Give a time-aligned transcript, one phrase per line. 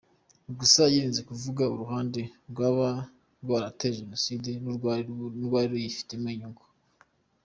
[0.59, 2.89] Gusa yirinze kuvuga uruhande rwaba
[3.43, 4.49] rwarateje jenoside
[5.43, 6.63] n’urwari ruyifitemo inyungu.